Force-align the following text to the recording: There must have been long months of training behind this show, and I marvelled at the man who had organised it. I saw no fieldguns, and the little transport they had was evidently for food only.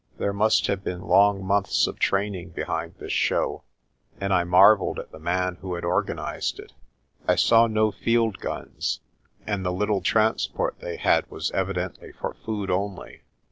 There 0.17 0.33
must 0.33 0.65
have 0.65 0.83
been 0.83 1.01
long 1.03 1.45
months 1.45 1.85
of 1.85 1.99
training 1.99 2.49
behind 2.49 2.95
this 2.97 3.11
show, 3.11 3.61
and 4.19 4.33
I 4.33 4.43
marvelled 4.43 4.97
at 4.97 5.11
the 5.11 5.19
man 5.19 5.57
who 5.61 5.75
had 5.75 5.85
organised 5.85 6.57
it. 6.59 6.71
I 7.27 7.35
saw 7.35 7.67
no 7.67 7.91
fieldguns, 7.91 9.01
and 9.45 9.63
the 9.63 9.71
little 9.71 10.01
transport 10.01 10.79
they 10.79 10.95
had 10.97 11.29
was 11.29 11.51
evidently 11.51 12.11
for 12.13 12.33
food 12.43 12.71
only. 12.71 13.21